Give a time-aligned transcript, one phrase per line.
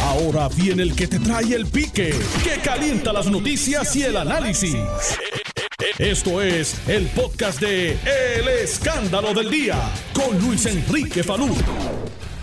[0.00, 2.14] Ahora viene el que te trae el pique,
[2.44, 4.76] que calienta las noticias y el análisis.
[5.98, 9.76] Esto es el podcast de El Escándalo del Día
[10.14, 11.54] con Luis Enrique Falú.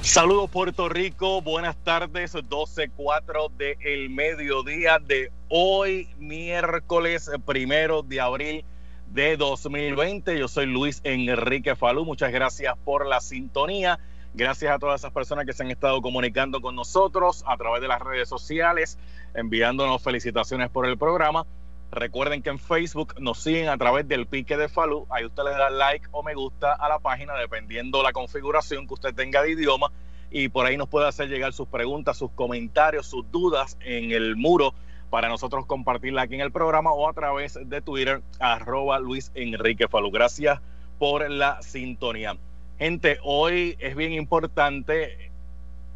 [0.01, 8.65] Saludos Puerto Rico, buenas tardes, 12.04 de el mediodía de hoy, miércoles primero de abril
[9.07, 10.37] de 2020.
[10.39, 13.99] Yo soy Luis Enrique Falú, muchas gracias por la sintonía.
[14.33, 17.87] Gracias a todas esas personas que se han estado comunicando con nosotros a través de
[17.87, 18.99] las redes sociales,
[19.33, 21.45] enviándonos felicitaciones por el programa.
[21.91, 25.07] Recuerden que en Facebook nos siguen a través del pique de Falú.
[25.09, 28.93] Ahí usted le da like o me gusta a la página, dependiendo la configuración que
[28.93, 29.91] usted tenga de idioma.
[30.29, 34.35] Y por ahí nos puede hacer llegar sus preguntas, sus comentarios, sus dudas en el
[34.35, 34.75] muro
[35.09, 39.87] para nosotros compartirla aquí en el programa o a través de Twitter, arroba Luis Enrique
[39.87, 40.11] Falú.
[40.11, 40.59] Gracias
[40.99, 42.37] por la sintonía.
[42.79, 45.31] Gente, hoy es bien importante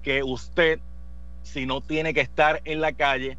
[0.04, 0.80] que usted,
[1.42, 3.38] si no tiene que estar en la calle,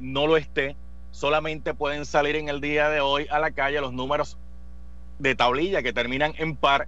[0.00, 0.74] no lo esté
[1.10, 4.36] solamente pueden salir en el día de hoy a la calle los números
[5.18, 6.86] de tablilla que terminan en par,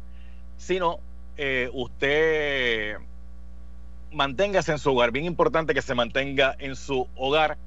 [0.57, 1.01] sino
[1.37, 2.97] eh, usted
[4.13, 5.11] manténgase en su hogar.
[5.11, 7.59] Bien importante que se mantenga en su hogar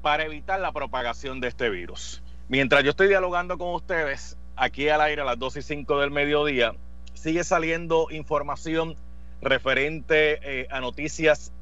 [0.00, 2.22] para evitar la propagación de este virus.
[2.48, 6.10] Mientras yo estoy dialogando con ustedes aquí al aire a las 2 y 5 del
[6.10, 6.74] mediodía,
[7.22, 8.96] sigue saliendo información
[9.40, 11.52] referente eh, a noticias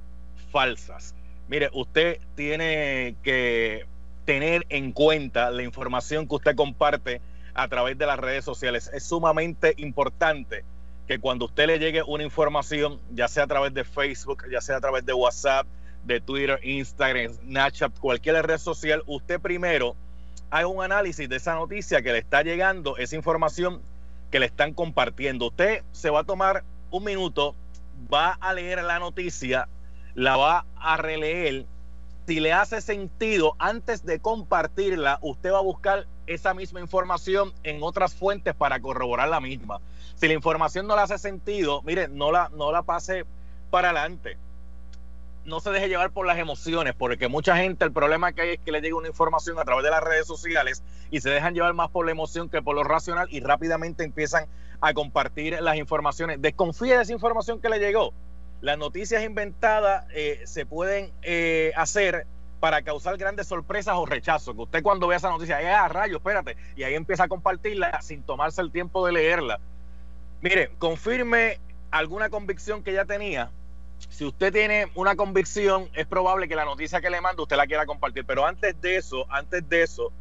[0.50, 1.14] falsas.
[1.48, 3.84] Mire, usted tiene que
[4.25, 7.20] tener en cuenta la información que usted comparte
[7.53, 8.91] a través de las redes sociales.
[8.94, 10.64] Es sumamente importante
[11.06, 14.77] que cuando usted le llegue una información, ya sea a través de Facebook, ya sea
[14.77, 15.66] a través de WhatsApp,
[16.05, 19.94] de Twitter, Instagram, Snapchat, cualquier red social, usted primero
[20.50, 23.83] haga un análisis de esa noticia que le está llegando, esa información
[24.30, 25.48] que le están compartiendo.
[25.48, 27.54] Usted se va a tomar un minuto,
[28.12, 29.68] va a leer la noticia,
[30.14, 31.66] la va a releer.
[32.26, 37.82] Si le hace sentido, antes de compartirla, usted va a buscar esa misma información en
[37.82, 39.80] otras fuentes para corroborar la misma.
[40.14, 43.24] Si la información no le hace sentido, mire, no la, no la pase
[43.70, 44.36] para adelante.
[45.44, 48.58] No se deje llevar por las emociones, porque mucha gente, el problema que hay es
[48.58, 51.74] que le llega una información a través de las redes sociales y se dejan llevar
[51.74, 54.46] más por la emoción que por lo racional y rápidamente empiezan
[54.80, 56.40] a compartir las informaciones.
[56.42, 58.12] Desconfíe de esa información que le llegó
[58.60, 62.26] las noticias inventadas eh, se pueden eh, hacer
[62.60, 64.54] para causar grandes sorpresas o rechazos.
[64.54, 66.56] Que usted cuando vea esa noticia, ¡eh, a rayo, espérate!
[66.76, 69.60] Y ahí empieza a compartirla sin tomarse el tiempo de leerla.
[70.42, 71.58] Mire, confirme
[71.90, 73.50] alguna convicción que ya tenía.
[74.09, 77.66] Si usted tiene una convicción, es probable que la noticia que le mando usted la
[77.66, 78.25] quiera compartir.
[78.25, 80.12] Pero antes de eso, antes de eso,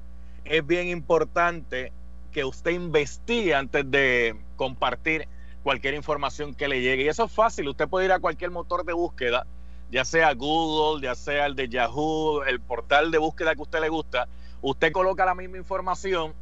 [0.46, 1.92] es bien importante
[2.32, 5.28] que usted investigue antes de compartir
[5.64, 7.04] cualquier información que le llegue.
[7.04, 9.46] Y eso es fácil, usted puede ir a cualquier motor de búsqueda,
[9.92, 13.82] ya sea Google, ya sea el de Yahoo, el portal de búsqueda que a usted
[13.82, 14.28] le gusta,
[14.62, 16.34] usted coloca la misma información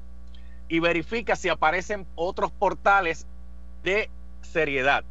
[0.68, 3.26] y verifica si aparecen otros portales
[3.84, 4.10] de
[4.42, 5.04] seriedad,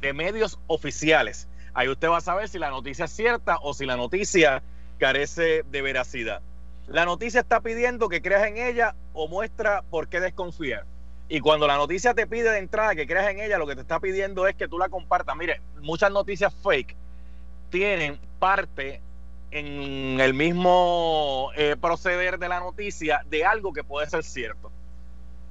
[0.00, 1.48] de medios oficiales.
[1.74, 4.62] Ahí usted va a saber si la noticia es cierta o si la noticia
[4.98, 6.42] carece de veracidad.
[6.86, 10.84] La noticia está pidiendo que creas en ella o muestra por qué desconfiar.
[11.28, 13.82] Y cuando la noticia te pide de entrada que creas en ella, lo que te
[13.82, 15.36] está pidiendo es que tú la compartas.
[15.36, 16.96] Mire, muchas noticias fake
[17.70, 19.00] tienen parte
[19.52, 24.72] en el mismo eh, proceder de la noticia de algo que puede ser cierto.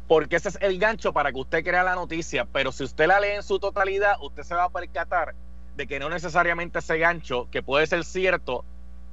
[0.10, 2.46] Porque ese es el gancho para que usted crea la noticia.
[2.52, 5.34] Pero si usted la lee en su totalidad, usted se va a percatar
[5.80, 8.66] de que no necesariamente ese gancho, que puede ser cierto,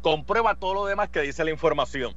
[0.03, 2.13] comprueba todo lo demás que dice la información.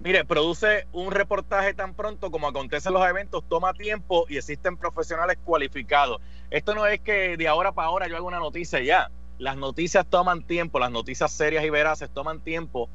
[0.00, 5.38] Mire, produce un reportaje tan pronto como acontecen los eventos, toma tiempo y existen profesionales
[5.44, 6.20] cualificados.
[6.50, 9.08] Esto no es que de ahora para ahora yo haga una noticia ya.
[9.38, 12.90] Las noticias toman tiempo, las noticias serias y veraces toman tiempo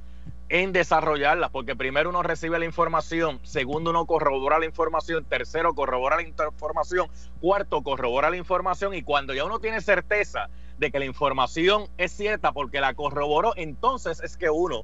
[0.50, 6.18] en desarrollarlas, porque primero uno recibe la información, segundo uno corrobora la información, tercero corrobora
[6.18, 7.08] la información,
[7.40, 12.12] cuarto corrobora la información y cuando ya uno tiene certeza de que la información es
[12.12, 14.84] cierta porque la corroboró, entonces es que uno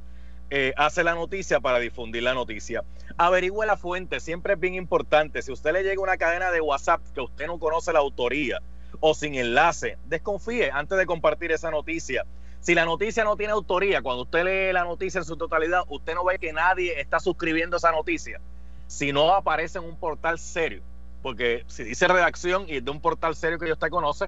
[0.52, 2.84] eh, hace la noticia para difundir la noticia.
[3.18, 5.44] Averigüe la fuente, siempre es bien importante.
[5.44, 8.60] Si usted le llega una cadena de WhatsApp que usted no conoce la autoría
[9.00, 12.26] o sin enlace, desconfíe antes de compartir esa noticia.
[12.62, 16.14] Si la noticia no tiene autoría, cuando usted lee la noticia en su totalidad, usted
[16.14, 18.42] no ve que nadie está suscribiendo esa noticia.
[18.88, 20.82] Si no aparece en un portal serio,
[21.22, 24.28] porque si dice redacción y es de un portal serio que usted conoce,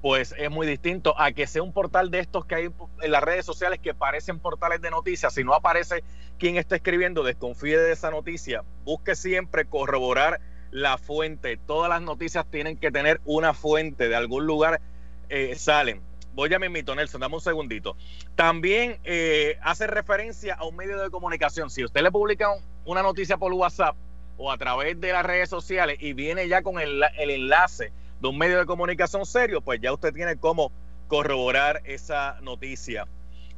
[0.00, 2.70] pues es muy distinto a que sea un portal de estos que hay
[3.02, 5.32] en las redes sociales que parecen portales de noticias.
[5.32, 6.02] Si no aparece
[6.38, 8.64] quien está escribiendo, desconfíe de esa noticia.
[8.84, 10.40] Busque siempre corroborar
[10.72, 11.56] la fuente.
[11.56, 14.80] Todas las noticias tienen que tener una fuente, de algún lugar
[15.28, 16.00] eh, salen.
[16.34, 17.96] Voy a mi mito, Nelson, dame un segundito.
[18.34, 21.70] También eh, hace referencia a un medio de comunicación.
[21.70, 22.48] Si usted le publica
[22.84, 23.96] una noticia por WhatsApp
[24.36, 28.28] o a través de las redes sociales y viene ya con el, el enlace de
[28.28, 30.72] un medio de comunicación serio, pues ya usted tiene cómo
[31.08, 33.06] corroborar esa noticia.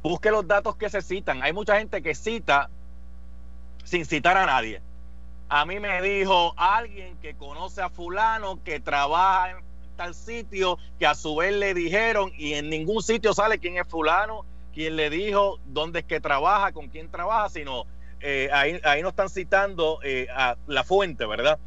[0.01, 1.41] Busque los datos que se citan.
[1.41, 2.69] Hay mucha gente que cita
[3.83, 4.81] sin citar a nadie.
[5.47, 9.64] A mí me dijo alguien que conoce a fulano, que trabaja en
[9.95, 13.87] tal sitio, que a su vez le dijeron y en ningún sitio sale quién es
[13.87, 17.85] fulano, quién le dijo, dónde es que trabaja, con quién trabaja, sino
[18.21, 21.59] eh, ahí, ahí no están citando eh, a la fuente, ¿verdad?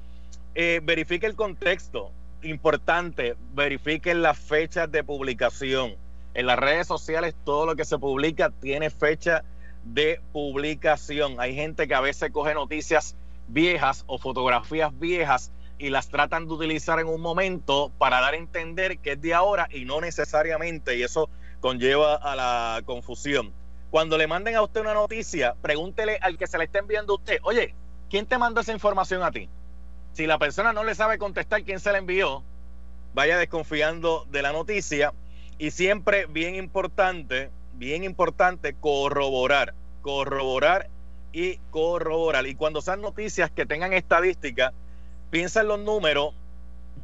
[0.55, 2.11] Eh, verifique el contexto,
[2.43, 5.97] importante, verifique las fechas de publicación.
[6.35, 9.45] En las redes sociales todo lo que se publica tiene fecha
[9.85, 11.37] de publicación.
[11.39, 13.17] Hay gente que a veces coge noticias
[13.49, 18.37] viejas o fotografías viejas y las tratan de utilizar en un momento para dar a
[18.37, 21.31] entender que es de ahora y no necesariamente, y eso
[21.61, 23.53] conlleva a la confusión.
[23.91, 27.17] Cuando le manden a usted una noticia, pregúntele al que se le está enviando a
[27.17, 27.75] usted, oye,
[28.11, 29.49] ¿quién te mandó esa información a ti?
[30.13, 32.43] Si la persona no le sabe contestar quién se la envió,
[33.15, 35.15] vaya desconfiando de la noticia
[35.59, 40.91] y siempre bien importante, bien importante corroborar, corroborar
[41.33, 42.47] y corroborar.
[42.47, 44.73] Y cuando sean noticias que tengan estadística,
[45.31, 46.35] piensa en los números,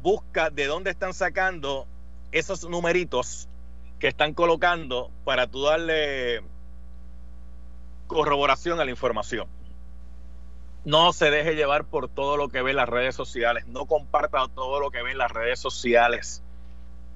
[0.01, 1.87] busca de dónde están sacando
[2.31, 3.47] esos numeritos
[3.99, 6.43] que están colocando para tú darle
[8.07, 9.47] corroboración a la información.
[10.83, 13.65] No se deje llevar por todo lo que ve las redes sociales.
[13.65, 16.43] No comparta todo lo que ve en las redes sociales.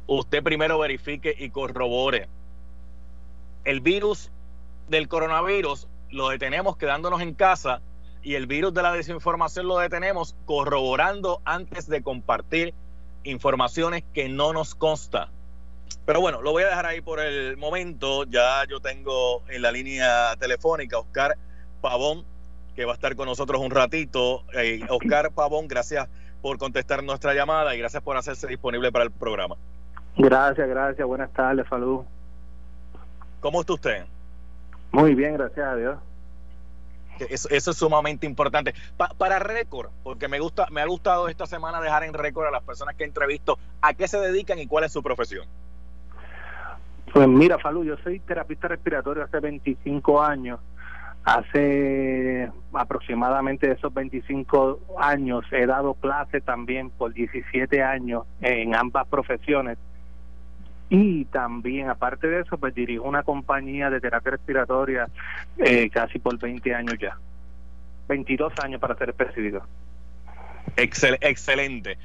[0.08, 2.28] Usted primero verifique y corrobore.
[3.66, 4.32] El virus
[4.88, 7.82] del coronavirus lo detenemos quedándonos en casa
[8.22, 12.74] y el virus de la desinformación lo detenemos corroborando antes de compartir
[13.24, 15.30] informaciones que no nos consta.
[16.06, 18.24] Pero bueno, lo voy a dejar ahí por el momento.
[18.26, 21.38] Ya yo tengo en la línea telefónica Oscar
[21.82, 22.26] Pavón,
[22.76, 24.44] que va a estar con nosotros un ratito.
[24.54, 26.08] Eh, Oscar Pavón, gracias
[26.42, 29.56] por contestar nuestra llamada y gracias por hacerse disponible para el programa.
[30.18, 31.08] Gracias, gracias.
[31.08, 32.02] Buenas tardes, salud.
[33.40, 34.06] ¿Cómo está usted?
[34.92, 35.98] Muy bien, gracias a Dios.
[37.30, 38.74] Eso, es sumamente importante.
[39.18, 42.64] para récord, porque me gusta, me ha gustado esta semana dejar en récord a las
[42.64, 45.46] personas que entrevisto a qué se dedican y cuál es su profesión.
[47.14, 50.60] Pues mira, Falú, yo soy terapista respiratorio hace 25 años.
[51.26, 59.78] Hace aproximadamente esos 25 años he dado clase también por 17 años en ambas profesiones
[60.90, 65.08] y también, aparte de eso, pues dirijo una compañía de terapia respiratoria
[65.58, 67.18] eh, casi por 20 años ya.
[68.08, 69.62] 22 años para ser específico.
[70.76, 71.98] excelente.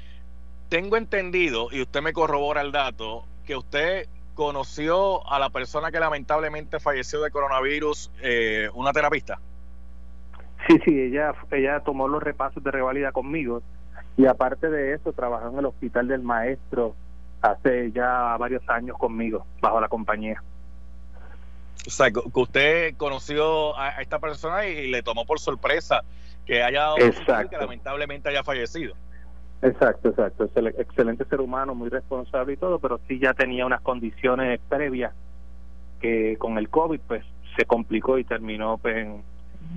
[0.69, 5.99] Tengo entendido, y usted me corrobora el dato, que usted conoció a la persona que
[5.99, 9.39] lamentablemente falleció de coronavirus, eh, una terapista.
[10.67, 13.61] Sí, sí, ella, ella tomó los repasos de revalida conmigo
[14.17, 16.95] y aparte de eso trabajó en el hospital del maestro
[17.51, 20.41] hace ya varios años conmigo, bajo la compañía.
[21.87, 26.01] O sea, que usted conoció a esta persona y le tomó por sorpresa
[26.45, 28.95] que haya que lamentablemente haya fallecido.
[29.61, 30.49] Exacto, exacto.
[30.77, 35.13] Excelente ser humano, muy responsable y todo, pero sí ya tenía unas condiciones previas
[35.99, 37.23] que con el COVID pues
[37.55, 39.23] se complicó y terminó pues, en,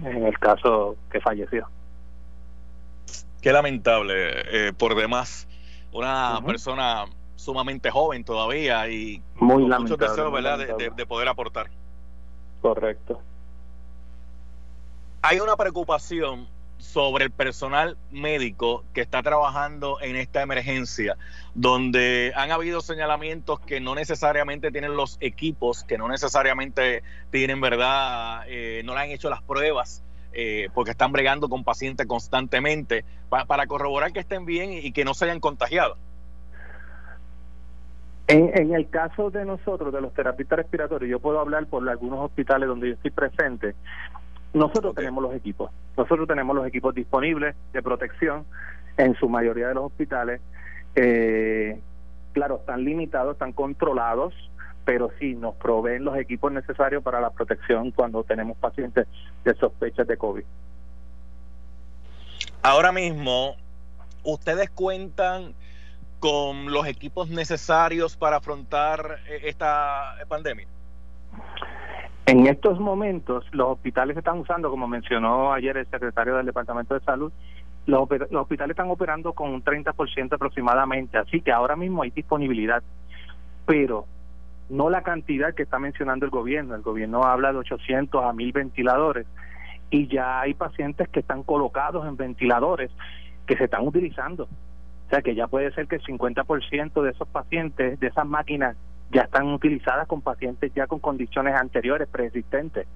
[0.05, 1.69] el caso que falleció.
[3.41, 5.47] Qué lamentable, eh, por demás.
[5.93, 7.05] Una persona
[7.39, 10.59] sumamente joven todavía y muy con muchos deseos ¿verdad?
[10.59, 11.71] De, poder aportar.
[12.61, 13.21] Correcto.
[15.23, 21.17] Hay una preocupación sobre el personal médico que está trabajando en esta emergencia,
[21.55, 28.43] donde han habido señalamientos que no necesariamente tienen los equipos, que no necesariamente tienen, ¿verdad?
[28.49, 30.03] Eh, no le han hecho las pruebas.
[30.35, 35.15] Eh, porque están bregando con pacientes constantemente para corroborar que estén bien y que no
[35.15, 35.97] se hayan contagiado.
[38.29, 42.69] En, el caso de nosotros, de los terapistas respiratorios, yo puedo hablar por algunos hospitales
[42.69, 43.75] donde yo estoy presente.
[44.53, 45.71] Nosotros tenemos los equipos.
[45.97, 48.45] Nosotros tenemos los equipos disponibles de protección
[48.99, 50.43] en su mayoría de los hospitales.
[50.95, 51.81] Eh,
[52.35, 54.35] claro, están limitados, están controlados,
[54.85, 59.07] pero sí nos proveen los equipos necesarios para la protección cuando tenemos pacientes
[59.43, 60.45] de sospechas de COVID.
[62.61, 63.57] Ahora mismo,
[64.23, 65.55] ustedes cuentan
[66.19, 70.67] con los equipos necesarios para afrontar eh, esta pandemia?
[72.27, 77.01] En estos momentos, los hospitales están usando, como mencionó ayer el secretario del Departamento de
[77.01, 77.33] Salud,
[77.87, 82.83] los, hospitales están operando con un 30% aproximadamente, así que ahora mismo hay disponibilidad.
[83.65, 84.05] Pero
[84.69, 86.75] no la cantidad que está mencionando el gobierno.
[86.75, 89.27] El gobierno habla de 800 a 1000 ventiladores
[89.91, 92.91] y ya hay pacientes que están colocados en ventiladores
[93.47, 94.49] que se están utilizando.
[95.09, 98.77] O sea que ya puede ser que el 50% de esos pacientes, de esas máquinas,
[99.11, 102.87] ya están utilizadas con pacientes ya con condiciones anteriores, preexistentes.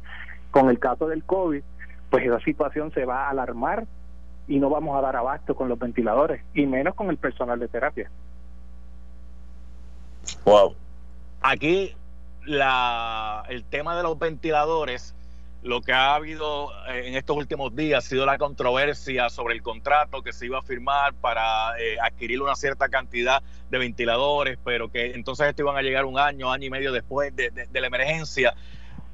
[0.50, 1.62] Con el caso del COVID,
[2.10, 3.86] pues esa situación se va a alarmar
[4.46, 7.68] y no vamos a dar abasto con los ventiladores, y menos con el personal de
[7.68, 8.10] terapia.
[10.44, 10.74] Wow.
[11.40, 11.94] Aquí
[12.44, 15.14] la, el tema de los ventiladores,
[15.62, 19.62] lo que ha habido eh, en estos últimos días ha sido la controversia sobre el
[19.62, 24.90] contrato que se iba a firmar para eh, adquirir una cierta cantidad de ventiladores, pero
[24.90, 27.86] que entonces esto iban a llegar un año, año y medio después de, de la
[27.86, 28.54] emergencia.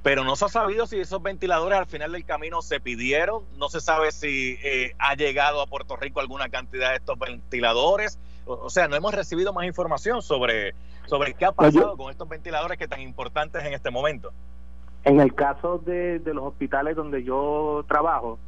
[0.03, 3.69] Pero no se ha sabido si esos ventiladores al final del camino se pidieron, no
[3.69, 8.71] se sabe si eh, ha llegado a Puerto Rico alguna cantidad de estos ventiladores, o,
[8.71, 10.75] sea, no hemos recibido más información sobre,
[11.07, 14.33] sobre qué ha pasado con estos ventiladores que tan importantes en este momento.
[15.05, 18.39] En el caso de, los hospitales donde yo trabajo,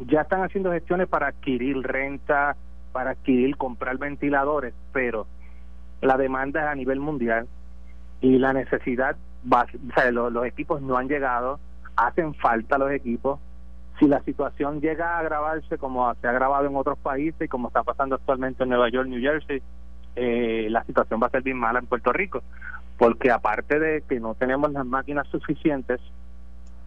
[0.00, 2.56] ya están haciendo gestiones para adquirir renta,
[2.92, 5.26] para adquirir, comprar ventiladores, pero
[6.00, 7.48] la demanda es a nivel mundial
[8.20, 9.16] y la necesidad
[10.12, 11.58] los, equipos no han llegado,
[11.96, 13.40] hacen falta los equipos.
[13.98, 17.68] Si la situación llega a agravarse como se ha agravado en otros países y como
[17.68, 19.60] está pasando actualmente en Nueva York, New Jersey,
[20.14, 22.42] eh, la situación va a ser bien mala en Puerto Rico,
[22.98, 26.00] porque aparte de que no tenemos las máquinas suficientes,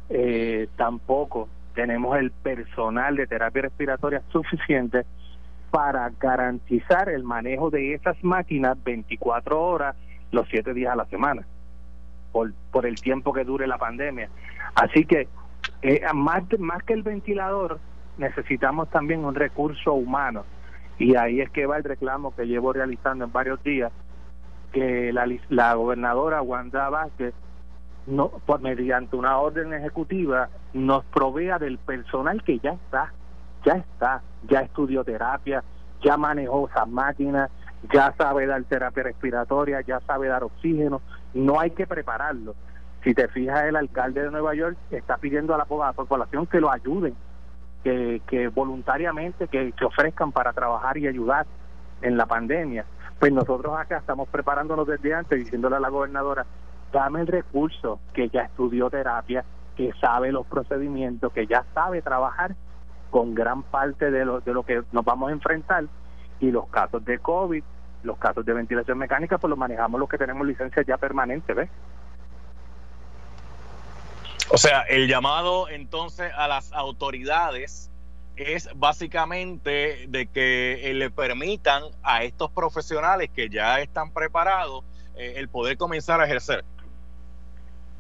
[0.10, 5.06] eh, tampoco tenemos el personal de terapia respiratoria suficiente
[5.72, 9.96] para garantizar el manejo de esas máquinas 24 horas
[10.32, 11.46] los 7 días a la semana
[12.34, 14.30] por, por el tiempo que dure la pandemia.
[14.75, 15.30] Así que
[15.82, 17.80] eh, más, más que el ventilador,
[18.18, 20.44] necesitamos también un recurso humano.
[21.00, 23.91] Y ahí es que va el reclamo que llevo realizando en varios días,
[24.72, 27.34] que la, la gobernadora Wanda Vázquez,
[28.08, 33.12] no, por, mediante una orden ejecutiva, nos provea del personal que ya está,
[33.63, 35.63] ya está, ya estudió terapia,
[36.01, 37.51] ya manejó esas máquinas,
[37.94, 41.01] ya sabe dar terapia respiratoria, ya sabe dar oxígeno,
[41.34, 42.56] no hay que prepararlo.
[43.04, 46.72] Si te fijas, el alcalde de Nueva York está pidiendo a la, población que lo
[46.72, 47.16] ayuden,
[47.84, 51.48] que, que voluntariamente que, que ofrezcan para trabajar y ayudar
[52.01, 52.86] en la pandemia.
[53.22, 56.44] Pues nosotros acá estamos preparándonos desde antes, diciéndole a la gobernadora,
[56.92, 59.46] dame el recurso que ya estudió terapia,
[59.78, 62.56] que sabe los procedimientos, que ya sabe trabajar
[63.12, 65.84] con gran parte de lo, de lo que nos vamos a enfrentar
[66.40, 67.63] y los casos de COVID
[68.01, 71.70] los casos de ventilación mecánica, pues los manejamos los que tenemos licencia ya permanente, ¿ves?
[74.50, 77.90] O sea, el llamado entonces a las autoridades
[78.41, 84.83] es básicamente de que eh, le permitan a estos profesionales que ya están preparados
[85.17, 86.63] eh, el poder comenzar a ejercer.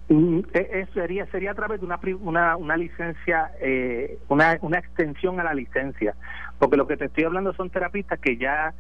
[0.09, 5.39] Mm, e, sería sería a través de una una, una licencia eh, una, una extensión
[5.39, 6.15] a la licencia
[6.59, 8.73] porque lo que te estoy hablando son terapistas que ya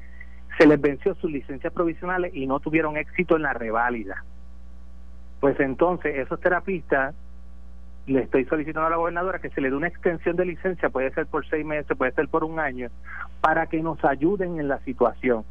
[0.57, 4.23] se les venció sus licencias provisionales y no tuvieron éxito en la reválida.
[5.39, 7.15] Pues entonces esos terapistas
[8.07, 11.11] le estoy solicitando a la gobernadora que se le dé una extensión de licencia, puede
[11.11, 12.89] ser por seis meses, puede ser por un año,
[13.41, 15.45] para que nos ayuden en la situación.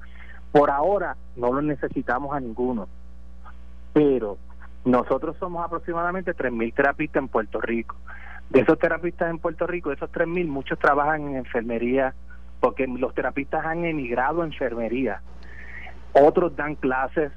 [0.53, 2.89] Por ahora no lo necesitamos a ninguno,
[3.93, 4.39] pero
[4.85, 7.97] nosotros somos aproximadamente 3.000 terapistas en Puerto Rico.
[8.49, 12.15] De esos terapistas en Puerto Rico, de esos 3.000, muchos trabajan en enfermería,
[12.59, 15.23] porque los terapistas han emigrado a enfermería.
[16.13, 17.31] Otros dan clases,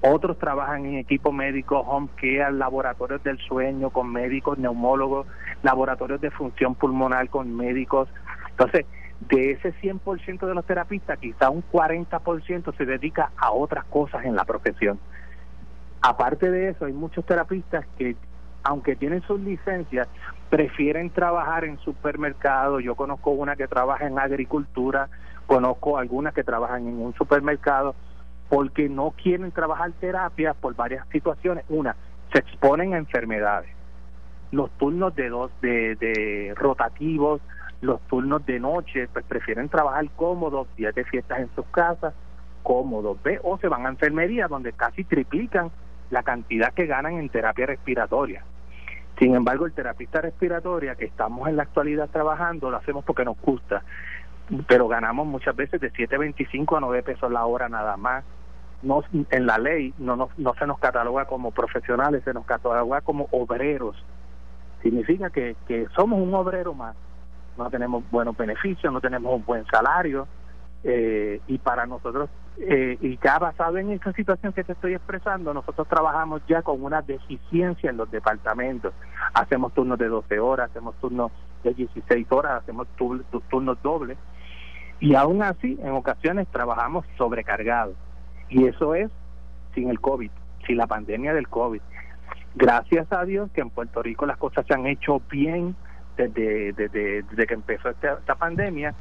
[0.00, 5.26] otros trabajan en equipo médico, home care, laboratorios del sueño con médicos, neumólogos,
[5.62, 8.08] laboratorios de función pulmonar con médicos.
[8.50, 8.86] Entonces,
[9.28, 14.36] de ese 100% de los terapistas, quizá un 40% se dedica a otras cosas en
[14.36, 14.98] la profesión.
[16.02, 18.16] Aparte de eso, hay muchos terapistas que,
[18.62, 20.06] aunque tienen sus licencias,
[20.50, 22.82] prefieren trabajar en supermercados.
[22.82, 25.08] Yo conozco una que trabaja en agricultura,
[25.46, 27.94] conozco algunas que trabajan en un supermercado
[28.48, 31.64] porque no quieren trabajar terapia por varias situaciones.
[31.68, 31.96] Una,
[32.32, 33.70] se exponen a enfermedades.
[34.52, 37.40] Los turnos de dos de, de rotativos,
[37.80, 42.14] los turnos de noche, pues prefieren trabajar cómodos, días de fiestas en sus casas,
[42.62, 43.38] cómodos, ¿ve?
[43.42, 45.70] o se van a enfermería donde casi triplican
[46.10, 48.42] la cantidad que ganan en terapia respiratoria.
[49.18, 53.40] Sin embargo, el terapista respiratoria que estamos en la actualidad trabajando lo hacemos porque nos
[53.40, 53.84] gusta,
[54.66, 58.24] pero ganamos muchas veces de 7.25 a 9 pesos la hora nada más.
[58.82, 63.00] No, en la ley no, no, no se nos cataloga como profesionales, se nos cataloga
[63.00, 63.96] como obreros.
[64.82, 66.94] Significa que, que somos un obrero más.
[67.56, 70.26] No tenemos buenos beneficios, no tenemos un buen salario
[70.86, 75.54] Eh, y para nosotros, eh, y ya basado en esta situación que te estoy expresando,
[75.54, 78.92] nosotros trabajamos ya con una deficiencia en los departamentos.
[79.32, 84.18] Hacemos turnos de 12 horas, hacemos turnos de 16 horas, hacemos turnos dobles.
[85.00, 87.96] Y aún así, en ocasiones trabajamos sobrecargados.
[88.50, 89.10] Y eso es
[89.74, 90.30] sin el COVID,
[90.66, 91.80] sin la pandemia del COVID.
[92.54, 95.74] Gracias a Dios que en Puerto Rico las cosas se han hecho bien
[96.16, 98.94] desde, desde, que empezó esta, pandemia,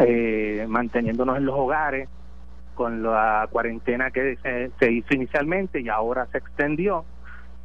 [0.00, 2.08] eh, manteniéndonos en los hogares,
[2.74, 4.36] con la cuarentena que
[4.78, 7.04] se, hizo inicialmente y ahora se extendió.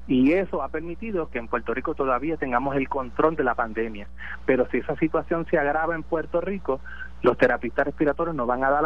[0.07, 4.07] Y eso ha permitido que en Puerto Rico todavía tengamos el control de la pandemia.
[4.45, 6.79] Pero si esa situación se agrava en Puerto Rico,
[7.23, 8.85] los terapistas respiratorios no van a dar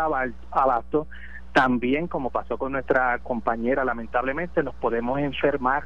[0.52, 1.08] abasto.
[1.54, 5.84] También, como pasó con nuestra compañera, lamentablemente, nos podemos enfermar.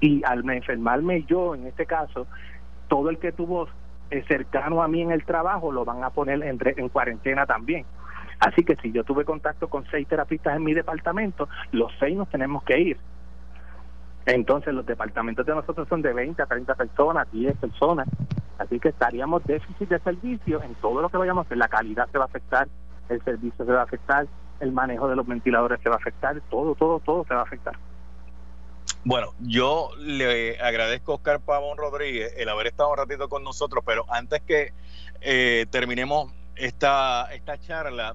[0.00, 2.26] Y al enfermarme yo, en este caso,
[2.88, 3.68] todo el que tuvo
[4.10, 7.84] eh, cercano a mí en el trabajo lo van a poner en, en cuarentena también.
[8.40, 12.28] Así que si yo tuve contacto con seis terapistas en mi departamento, los seis nos
[12.28, 12.98] tenemos que ir.
[14.26, 18.08] Entonces los departamentos de nosotros son de 20 a 30 personas, 10 personas.
[18.58, 21.58] Así que estaríamos déficit de servicio en todo lo que vayamos a hacer.
[21.58, 22.68] La calidad se va a afectar,
[23.08, 24.26] el servicio se va a afectar,
[24.60, 27.44] el manejo de los ventiladores se va a afectar, todo, todo, todo se va a
[27.44, 27.74] afectar.
[29.10, 33.82] Bueno, yo le agradezco a Oscar Pavón Rodríguez el haber estado un ratito con nosotros,
[33.84, 34.72] pero antes que
[35.20, 38.14] eh, terminemos esta, esta charla,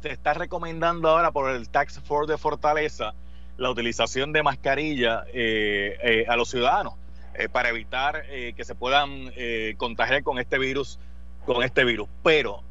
[0.00, 3.12] se está recomendando ahora por el Tax Force de Fortaleza
[3.58, 6.94] la utilización de mascarilla eh, eh, a los ciudadanos
[7.52, 9.30] para evitar que se puedan
[9.76, 10.98] contagiar con este virus,
[11.44, 12.08] con este virus.
[12.22, 12.62] Pero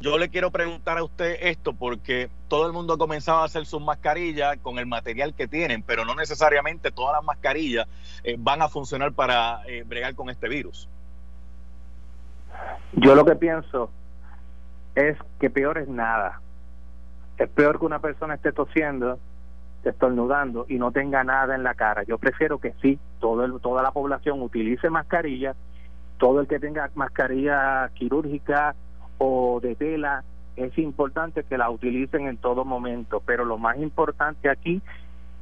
[0.00, 3.66] yo le quiero preguntar a usted esto porque todo el mundo ha comenzado a hacer
[3.66, 7.86] sus mascarillas con el material que tienen, pero no necesariamente todas las mascarillas
[8.22, 10.88] eh, van a funcionar para eh, bregar con este virus.
[12.92, 13.90] Yo lo que pienso
[14.94, 16.40] es que peor es nada.
[17.36, 19.18] Es peor que una persona esté tosiendo,
[19.84, 22.02] estornudando y no tenga nada en la cara.
[22.04, 25.54] Yo prefiero que sí, todo toda la población utilice mascarilla,
[26.18, 28.74] todo el que tenga mascarilla quirúrgica,
[29.18, 30.24] o de tela,
[30.56, 34.82] es importante que la utilicen en todo momento, pero lo más importante aquí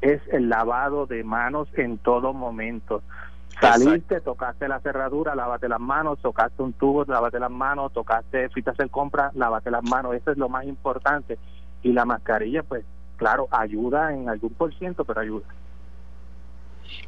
[0.01, 3.03] es el lavado de manos en todo momento.
[3.61, 8.71] Saliste, tocaste la cerradura, lávate las manos, tocaste un tubo, lávate las manos, tocaste, fuiste
[8.71, 11.39] a hacer compras, lávate las manos, eso es lo más importante.
[11.83, 12.85] Y la mascarilla, pues
[13.17, 15.47] claro, ayuda en algún por ciento, pero ayuda.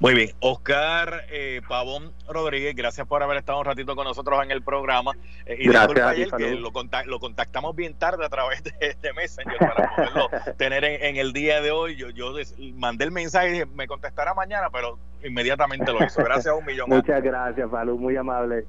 [0.00, 4.52] Muy bien, Oscar eh, Pavón Rodríguez, gracias por haber estado un ratito con nosotros en
[4.52, 5.12] el programa.
[5.44, 6.70] Eh, y gracias, que lo,
[7.06, 11.60] lo, contactamos bien tarde a través de, este Messenger para poderlo tener en, el día
[11.60, 11.96] de hoy.
[11.96, 12.32] Yo, yo
[12.74, 16.22] mandé el mensaje y dije, me contestará mañana, pero inmediatamente lo hizo.
[16.22, 16.88] Gracias a un millón.
[16.90, 18.66] Muchas gracias, Palú, muy amable.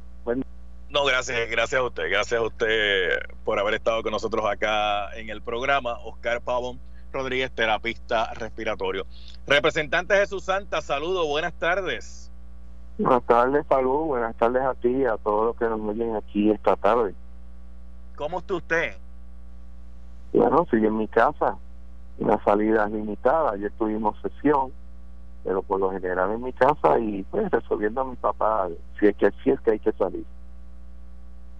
[0.89, 3.12] No, gracias, gracias a usted, gracias a usted
[3.46, 6.00] por haber estado con nosotros acá en el programa.
[6.00, 6.80] Oscar Pavón
[7.12, 9.06] Rodríguez, terapista respiratorio.
[9.48, 12.32] Representante Jesús Santa, saludo, buenas tardes.
[12.98, 16.52] Buenas tardes, Salud, buenas tardes a ti y a todos los que nos oyen aquí
[16.52, 17.13] esta tarde.
[18.15, 18.98] ¿Cómo está usted?
[20.34, 21.56] Bueno, sigue en mi casa,
[22.17, 23.52] una salida limitada.
[23.52, 24.74] Ayer tuvimos sesión,
[25.45, 28.67] pero por lo general en mi casa y pues resolviendo a mi papá
[29.00, 30.26] si es que, si es que hay que salir.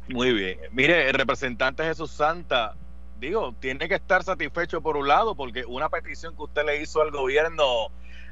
[0.10, 0.60] Muy bien.
[0.74, 2.76] Mire, el representante Jesús Santa,
[3.20, 7.02] digo, tiene que estar satisfecho por un lado, porque una petición que usted le hizo
[7.02, 7.64] al gobierno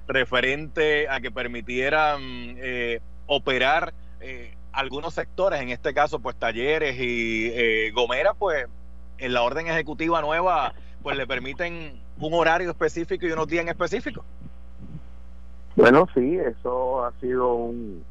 [0.08, 7.52] referente a que permitieran eh, operar eh, algunos sectores, en este caso, pues talleres y
[7.54, 8.68] eh, Gomera, pues
[9.18, 13.70] en la orden ejecutiva nueva, pues le permiten un horario específico y unos días en
[13.70, 14.24] específico.
[15.76, 18.04] Bueno, sí, eso ha sido un,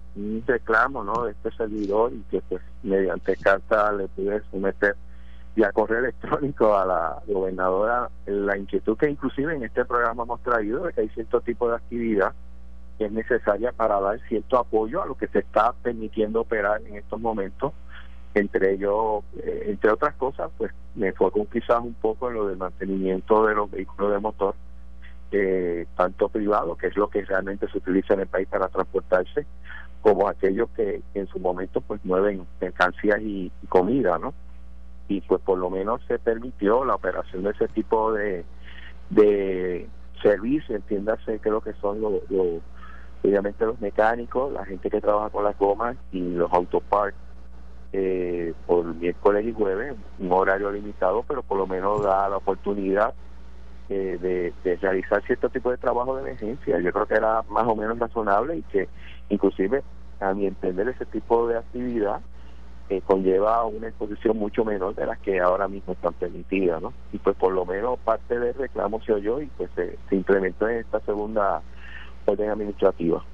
[0.46, 1.24] reclamo, ¿no?
[1.24, 4.96] De este servidor y que pues mediante carta le pude someter
[5.56, 10.42] y a correo electrónico a la gobernadora la inquietud que inclusive en este programa hemos
[10.42, 12.34] traído de que hay cierto tipo de actividad
[12.98, 16.96] que es necesaria para dar cierto apoyo a lo que se está permitiendo operar en
[16.96, 17.72] estos momentos.
[18.34, 22.58] Entre ellos eh, entre otras cosas pues me enfoco quizás un poco en lo del
[22.58, 24.54] mantenimiento de los vehículos de motor
[25.32, 29.46] eh, tanto privado que es lo que realmente se utiliza en el país para transportarse
[30.02, 34.34] como aquellos que, en su momento pues mueven mercancías y comida no
[35.08, 38.44] y pues por lo menos se permitió la operación de ese tipo de,
[39.10, 39.88] de
[40.22, 42.14] servicio, entiéndase que lo que son los,
[43.22, 47.16] obviamente los mecánicos, la gente que trabaja con las gomas y los autoparts
[47.92, 53.14] eh, por miércoles y jueves, un horario limitado, pero por lo menos da la oportunidad
[53.88, 56.80] eh, de, de, realizar cierto tipo de trabajo de emergencia.
[56.80, 58.88] Yo creo que era más o menos razonable y que
[59.28, 59.82] inclusive
[60.20, 62.20] a mi entender ese tipo de actividad
[62.88, 66.92] eh, conlleva una exposición mucho menor de las que ahora mismo están permitidas, ¿no?
[67.12, 70.68] Y pues por lo menos parte del reclamo se oyó y pues se, se implementó
[70.68, 71.62] en esta segunda
[72.26, 73.24] orden administrativa.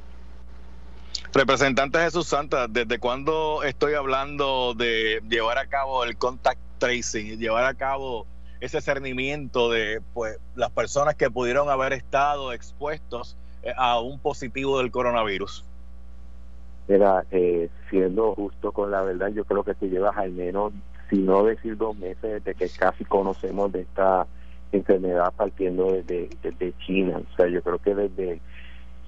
[1.35, 7.65] Representante Jesús Santa, ¿desde cuándo estoy hablando de llevar a cabo el contact tracing, llevar
[7.65, 8.27] a cabo
[8.61, 14.79] ese cernimiento de pues las personas que pudieron haber estado expuestos eh, a un positivo
[14.79, 15.65] del coronavirus?
[16.89, 20.73] Era, eh, siendo justo con la verdad, yo creo que te llevas al menos,
[21.11, 24.27] si no decir dos meses, desde que casi conocemos de esta
[24.73, 27.19] enfermedad partiendo desde, desde China.
[27.19, 28.41] O sea, yo creo que desde,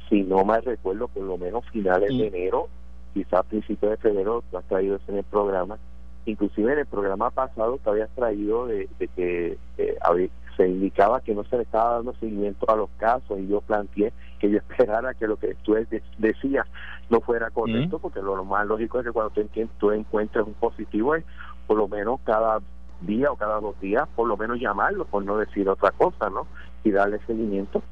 [0.09, 2.69] si no mal recuerdo, por lo menos finales de enero,
[3.15, 5.79] quizás principios de febrero, tú has traído eso en el programa.
[6.27, 11.45] Inclusive en el programa pasado te habías traído de, que eh, se indicaba que no
[11.45, 15.27] se le estaba dando seguimiento a los casos y yo planteé que yo esperara que
[15.27, 15.77] lo que tú
[16.19, 16.67] decías
[17.11, 19.43] no fuera correcto, porque lo más lógico es que cuando tú,
[19.79, 21.25] tú encuentres un positivo es
[21.67, 22.61] por lo menos cada
[23.01, 26.47] día o cada dos días, por lo menos llamarlo, por no decir otra cosa, ¿no?
[26.83, 27.83] Y darle seguimiento.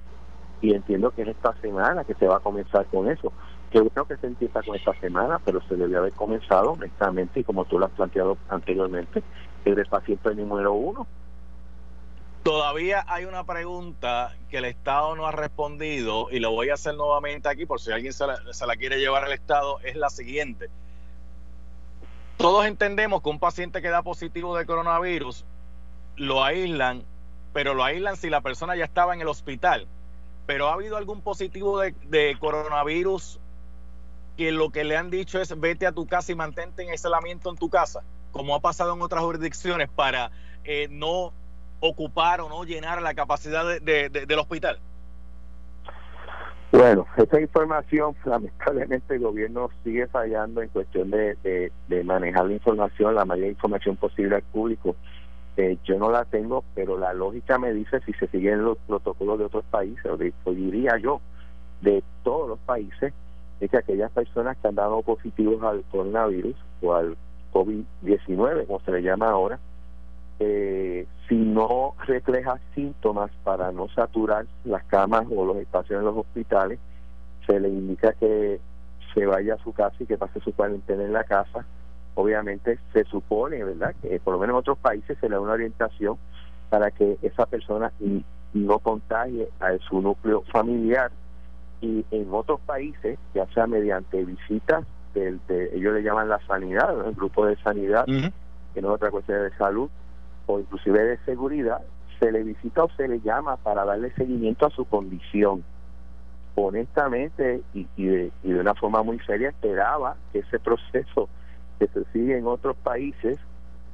[0.60, 3.32] Y entiendo que es esta semana que se va a comenzar con eso.
[3.70, 7.44] Que bueno que se empieza con esta semana, pero se debe haber comenzado, honestamente, y
[7.44, 9.22] como tú lo has planteado anteriormente,
[9.64, 11.06] el paciente número uno,
[12.42, 16.96] Todavía hay una pregunta que el Estado no ha respondido y lo voy a hacer
[16.96, 20.68] nuevamente aquí por si alguien se la, quiere llevar al Estado, es la siguiente.
[22.38, 25.44] Todos entendemos que un paciente que da positivo de coronavirus
[26.16, 27.04] lo aíslan,
[27.52, 29.86] pero lo aíslan si la persona ya estaba en el hospital.
[30.44, 33.38] Pero ha habido algún positivo de, de coronavirus
[34.36, 37.50] que lo que le han dicho es vete a tu casa y mantente en aislamiento
[37.50, 38.02] en tu casa,
[38.32, 40.32] como ha pasado en otras jurisdicciones, para
[40.64, 41.32] eh, no
[41.82, 44.78] ocupar o no llenar la capacidad de, del hospital?
[46.70, 53.14] Bueno, esa información, lamentablemente el gobierno sigue fallando en cuestión de, de, manejar la información,
[53.14, 54.96] la mayor información posible al público.
[55.58, 59.38] Eh, yo no la tengo, pero la lógica me dice si se siguen los protocolos
[59.38, 60.16] de otros países, o,
[60.50, 61.20] diría yo,
[61.82, 63.12] de todos los países,
[63.60, 67.16] es que aquellas personas que han dado positivos al coronavirus o al
[67.52, 69.58] COVID-19, como se le llama ahora,
[70.44, 76.16] eh, si no refleja síntomas para no saturar las camas o los espacios en los
[76.16, 76.80] hospitales,
[77.46, 78.60] se le indica que
[79.14, 81.64] se vaya a su casa y que pase su cuarentena en la casa.
[82.16, 85.52] Obviamente se supone, ¿verdad?, que por lo menos en otros países se le da una
[85.52, 86.18] orientación
[86.70, 87.92] para que esa persona
[88.52, 91.12] no contagie a su núcleo familiar.
[91.80, 97.06] Y en otros países, ya sea mediante visitas, del, de, ellos le llaman la sanidad,
[97.06, 99.88] el grupo de sanidad, que no es otra cuestión de salud,
[100.46, 101.82] o inclusive de seguridad,
[102.18, 105.64] se le visita o se le llama para darle seguimiento a su condición.
[106.54, 111.28] Honestamente y, de, una forma muy seria esperaba que ese proceso
[111.78, 113.38] que se sigue en otros países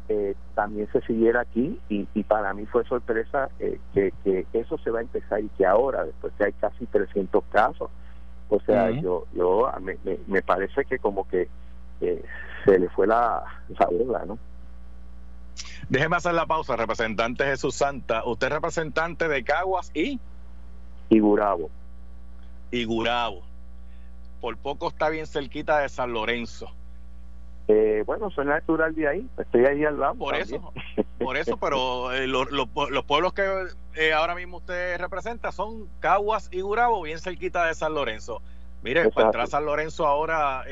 [0.09, 4.13] eh, también se siguiera aquí y, para mí fue sorpresa eh, que,
[4.53, 7.91] eso se va a empezar y que ahora, después que hay casi 300 casos,
[8.49, 11.49] o sea, yo yo me, me, parece que como que
[12.01, 12.25] eh,
[12.65, 13.45] se le fue la,
[13.79, 14.39] la ¿no?
[15.89, 18.25] Déjeme hacer la pausa, representante Jesús Santa.
[18.25, 20.21] Usted es representante de Caguas y...
[21.09, 21.71] Y Gurabo.
[22.71, 23.43] Y Gurabo.
[24.41, 26.71] Por poco está bien cerquita de San Lorenzo.
[27.71, 30.15] Eh, bueno, soy natural de ahí, estoy ahí al lado.
[30.15, 30.73] Por eso,
[31.19, 32.49] por eso, pero eh, los,
[33.07, 33.45] pueblos que
[33.95, 38.41] eh, ahora mismo usted representa son Caguas y Gurabo, bien cerquita de San Lorenzo.
[38.83, 40.65] Mire, para entrar a San Lorenzo ahora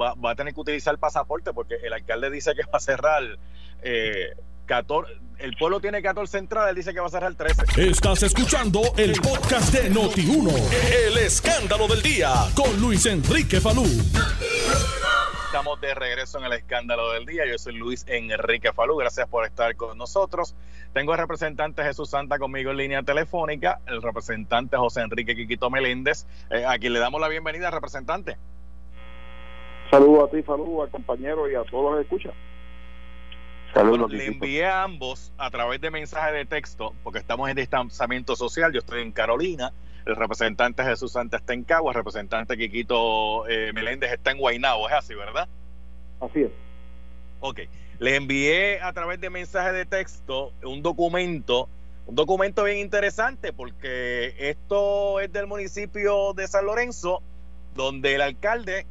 [0.00, 2.80] va, va, a tener que utilizar el pasaporte porque el alcalde dice que va a
[2.80, 3.22] cerrar
[3.82, 4.34] eh,
[5.38, 7.90] el pueblo tiene 14 entradas, él dice que va a cerrar el 13.
[7.90, 10.50] Estás escuchando el podcast de Noti1,
[11.08, 13.84] el escándalo del día, con Luis Enrique Falú.
[15.44, 17.42] Estamos de regreso en el escándalo del día.
[17.46, 18.96] Yo soy Luis Enrique Falú.
[18.96, 20.54] Gracias por estar con nosotros.
[20.92, 26.26] Tengo al representante Jesús Santa conmigo en línea telefónica, el representante José Enrique Quiquito Meléndez,
[26.50, 28.36] eh, a quien le damos la bienvenida, representante.
[29.90, 32.32] Saludos a ti, saludos al compañero y a todos los que escuchan
[34.08, 38.72] le envié a ambos a través de mensaje de texto, porque estamos en distanciamiento social.
[38.72, 39.72] Yo estoy en Carolina,
[40.04, 44.88] el representante Jesús Santa está en Cagua, el representante Quiquito eh, Meléndez está en Guaynabo,
[44.88, 45.48] es así, ¿verdad?
[46.20, 46.50] Así es.
[47.40, 47.60] Ok,
[48.02, 51.68] le envié a través de mensaje de texto un documento,
[52.06, 57.22] un documento bien interesante, porque esto es del municipio de San Lorenzo,
[57.76, 58.86] donde el alcalde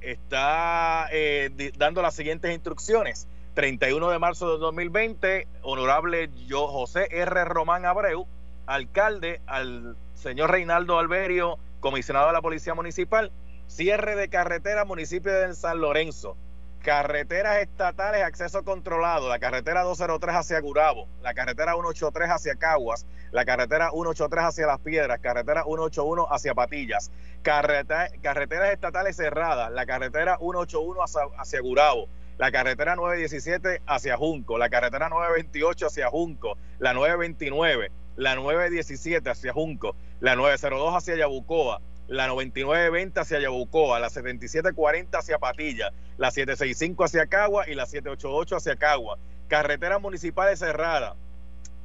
[0.00, 7.44] está eh, dando las siguientes instrucciones 31 de marzo de 2020, honorable yo José R.
[7.44, 8.26] Román Abreu,
[8.64, 13.32] alcalde, al señor Reinaldo Alberio, comisionado de la Policía Municipal,
[13.66, 16.38] cierre de carretera municipio de San Lorenzo.
[16.82, 23.44] Carreteras estatales, acceso controlado, la carretera 203 hacia Gurabo, la carretera 183 hacia Caguas, la
[23.44, 27.10] carretera 183 hacia Las Piedras, carretera 181 hacia Patillas,
[27.42, 34.70] carreteras estatales cerradas, la carretera 181 hacia, hacia Gurabo, la carretera 917 hacia Junco, la
[34.70, 42.26] carretera 928 hacia Junco, la 929, la 917 hacia Junco, la 902 hacia Yabucoa, la
[42.26, 48.74] 9920 hacia Yabucoa, la 7740 hacia Patilla, la 765 hacia Cagua y la 788 hacia
[48.74, 49.16] Cagua.
[49.46, 51.14] Carreteras municipales cerradas,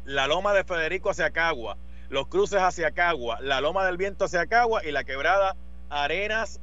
[0.03, 1.77] la Loma de Federico hacia Cagua,
[2.09, 5.55] los cruces hacia Cagua, la Loma del Viento hacia Cagua y la quebrada
[5.91, 6.59] Arenas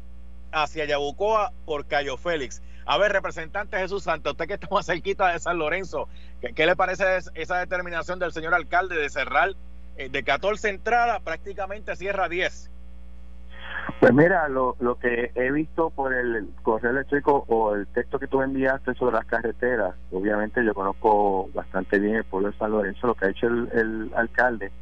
[0.50, 2.62] hacia Yabucoa por Cayo Félix.
[2.84, 6.08] A ver, representante Jesús Santos, usted que está más cerquita de San Lorenzo,
[6.56, 9.54] ¿qué, le parece esa determinación del señor alcalde de cerrar
[9.96, 12.72] eh, de 14 entradas, prácticamente cierra 10?
[14.00, 18.26] Pues mira, lo, lo que he visto por el correo eléctrico o el texto que
[18.26, 23.06] tú enviaste sobre las carreteras, obviamente yo conozco bastante bien el pueblo de San Lorenzo,
[23.06, 24.72] lo que ha hecho el, alcalde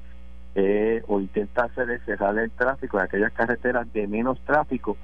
[0.55, 4.97] eh, o intenta hacer es cerrar el tráfico en aquellas carreteras de menos tráfico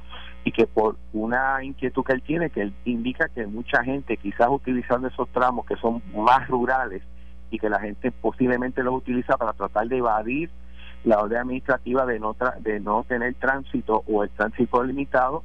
[0.44, 4.49] y que por una inquietud que él tiene, que él indica que mucha gente quizás
[4.49, 7.03] utilizando esos tramos que son más rurales
[7.51, 10.51] y que la gente posiblemente los utiliza para tratar de evadir
[11.07, 15.45] la orden administrativa de no de no tener tránsito o el tránsito limitado,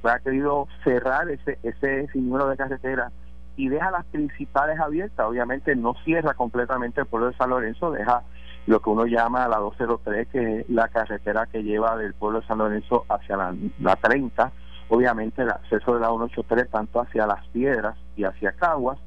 [0.00, 3.12] pues ha querido cerrar ese ese número de carreteras
[3.56, 5.26] y deja las principales abiertas.
[5.26, 8.22] Obviamente no cierra completamente el pueblo de San Lorenzo, deja
[8.66, 12.46] lo que uno llama la 203, que es la carretera que lleva del pueblo de
[12.46, 14.50] San Lorenzo hacia la, la 30,
[14.88, 18.98] obviamente el acceso de la 183 tanto hacia Las Piedras y hacia Caguas,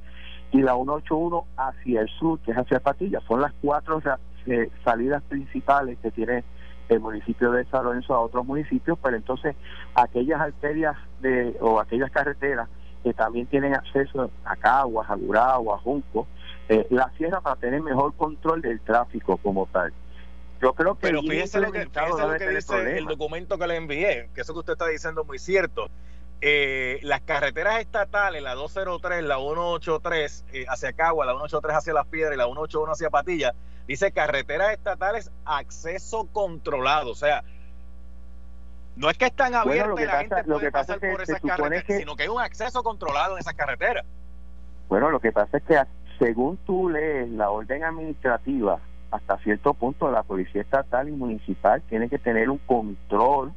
[0.51, 3.21] y la 181 hacia el sur, que es hacia Patilla.
[3.27, 3.99] Son las cuatro
[4.47, 6.43] eh, salidas principales que tiene
[6.89, 9.55] el municipio de San Lorenzo a otros municipios, pero entonces
[9.95, 12.69] aquellas arterias de, o aquellas carreteras
[13.03, 16.27] que también tienen acceso a Caguas, a Duragua, a Junco,
[16.69, 19.93] eh, la cierra para tener mejor control del tráfico como tal.
[20.61, 21.01] Yo creo que...
[21.01, 21.85] Pero fíjese lo que,
[22.49, 25.89] dice el documento que le envié, que eso que usted está diciendo es muy cierto.
[26.41, 32.07] Eh, las carreteras estatales, la 203, la 183 eh, hacia Cagua, la 183 hacia Las
[32.07, 33.53] Piedras y la 181 hacia Patilla,
[33.87, 37.11] dice carreteras estatales acceso controlado.
[37.11, 37.43] O sea,
[38.95, 42.23] no es que están abiertas y la gente puede pasar por esas carreteras, sino que
[42.23, 44.05] hay un acceso controlado en esas carreteras.
[44.87, 45.81] Bueno, lo que pasa es que
[46.19, 48.79] según tú lees la orden administrativa,
[49.11, 53.53] hasta cierto punto la policía estatal y municipal tiene que tener un control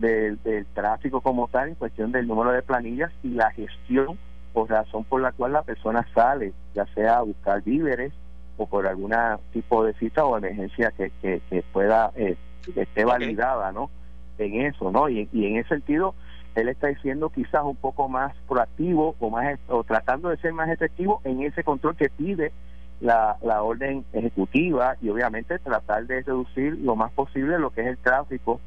[0.00, 4.18] del, tráfico como tal en cuestión del número de planillas y la gestión
[4.52, 8.12] por razón por la cual la persona sale, ya sea a buscar víveres
[8.56, 9.14] o por algún
[9.52, 12.36] tipo de cita o emergencia que, que, pueda, eh,
[12.74, 13.90] que esté validada, ¿no?
[14.38, 15.08] En eso, ¿no?
[15.08, 16.14] Y, y en ese sentido,
[16.54, 20.68] él está diciendo quizás un poco más proactivo o más o tratando de ser más
[20.68, 22.52] efectivo en ese control que pide
[23.00, 27.86] la, la orden ejecutiva y obviamente tratar de reducir lo más posible lo que es
[27.86, 28.60] el tráfico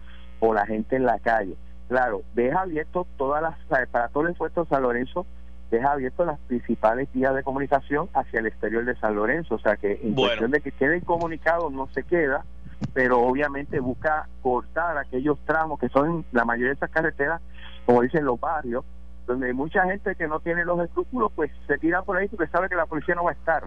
[0.45, 1.55] o la gente en la calle.
[1.87, 3.55] Claro, deja abierto todas las,
[3.87, 5.25] para todo el esfuerzo de San Lorenzo,
[5.71, 9.77] deja abierto las principales vías de comunicación hacia el exterior de San Lorenzo, o sea
[9.77, 12.43] que en cuestión de que queden comunicados no se queda,
[12.93, 17.41] pero obviamente busca cortar aquellos tramos que son la mayoría de esas carreteras
[17.85, 18.83] como dicen los barrios,
[19.25, 22.51] donde hay mucha gente que no tiene los escrúpulos, pues se tira por ahí porque
[22.51, 23.63] sabe que la policía no va a estar.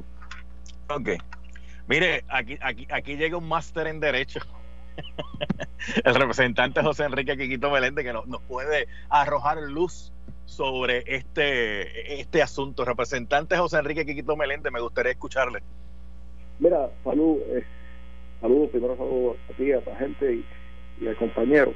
[0.91, 1.09] Ok.
[1.89, 4.41] Mire, aquí, aquí, aquí llega un máster en Derecho.
[6.05, 10.13] el representante José Enrique Quiquito Meléndez que nos, puede arrojar luz
[10.45, 12.85] sobre este, este asunto.
[12.85, 15.63] Representante José Enrique Quiquito Meléndez, me gustaría escucharle.
[16.59, 17.65] Mira, salud, eh,
[18.41, 20.45] saludos, primero saludos a ti, a la gente y,
[21.01, 21.75] y al compañero.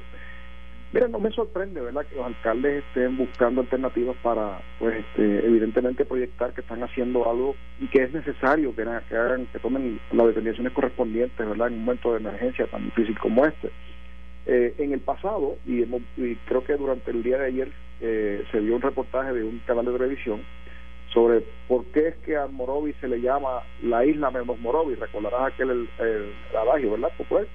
[0.93, 6.03] Mira, no me sorprende, ¿verdad?, que los alcaldes estén buscando alternativas para, pues, este, evidentemente
[6.03, 10.73] proyectar que están haciendo algo y que es necesario que, hagan, que tomen las determinaciones
[10.73, 13.71] correspondientes, ¿verdad?, en un momento de emergencia tan difícil como este.
[14.47, 15.85] Eh, en el pasado, y,
[16.45, 19.85] creo que durante el día de ayer eh, se vio un reportaje de un canal
[19.85, 20.41] de televisión
[21.13, 24.99] sobre por qué es que a Morovis se le llama la isla menos Morovis.
[24.99, 27.11] Recordarás aquel el, el, adagio, ¿verdad?
[27.29, 27.47] Pues,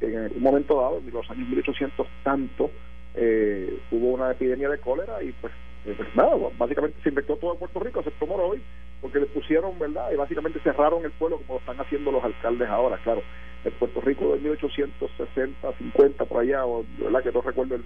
[0.00, 2.70] en un momento dado, en los años 1800 tanto,
[3.14, 5.52] eh, hubo una epidemia de cólera y pues,
[5.86, 8.62] eh, pues nada, básicamente se infectó todo Puerto Rico, excepto Morovis,
[9.00, 10.10] porque le pusieron, ¿verdad?
[10.12, 13.22] Y básicamente cerraron el pueblo como lo están haciendo los alcaldes ahora, claro.
[13.64, 17.22] El Puerto Rico de 1860, 50, por allá, o ¿verdad?
[17.22, 17.82] que no recuerdo el,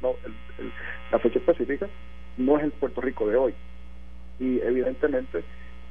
[1.11, 1.89] la fecha específica,
[2.37, 3.55] no es el Puerto Rico de hoy.
[4.39, 5.43] Y evidentemente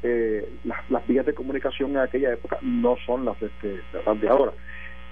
[0.03, 4.53] eh, las, vías de comunicación en aquella época no son las, este, las de ahora.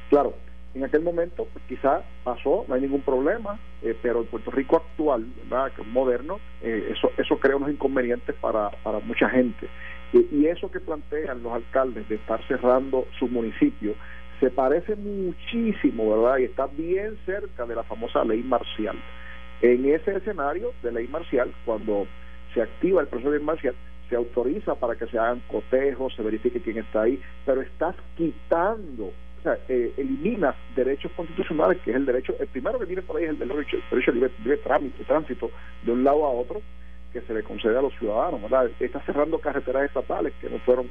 [0.10, 0.36] Claro,
[0.78, 4.78] en aquel momento pues, quizá pasó, no hay ningún problema, eh, pero en Puerto Rico
[4.78, 5.72] actual, ¿verdad?
[5.92, 9.68] moderno, eh, eso, eso crea unos inconvenientes para, para mucha gente.
[10.14, 13.94] y eso que plantean los alcaldes de estar cerrando su municipio,
[14.40, 16.38] se parece muchísimo, ¿verdad?
[16.38, 18.96] Y está bien cerca de la famosa ley marcial.
[19.62, 22.08] En ese escenario de ley marcial, cuando
[22.54, 23.76] se activa el proceso de ley marcial,
[24.10, 29.12] se autoriza para que se hagan cotejos, se verifique quién está ahí, pero estás quitando,
[29.40, 33.18] o sea, eh, eliminas derechos constitucionales, que es el derecho, el primero que tiene por
[33.18, 35.52] ahí es el derecho, el derecho libre, libre trámite, tránsito
[35.84, 36.62] de un lado a otro
[37.14, 38.70] que se le concede a los ciudadanos, ¿verdad?
[38.80, 40.90] Está cerrando carreteras estatales que no fueron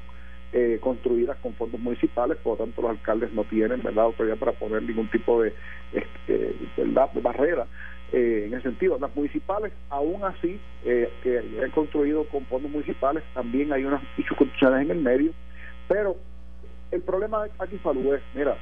[0.53, 4.53] eh, construidas con fondos municipales, por lo tanto los alcaldes no tienen verdad autoridad para
[4.53, 5.53] poner ningún tipo de,
[5.93, 7.11] este, ¿verdad?
[7.21, 7.67] barrera
[8.13, 8.97] eh, en ese sentido.
[8.99, 14.49] Las municipales, aún así, eh, que han construido con fondos municipales, también hay unas issues
[14.63, 15.33] en el medio,
[15.89, 16.17] pero
[16.97, 18.57] el problema aquí, Falú, es, mira,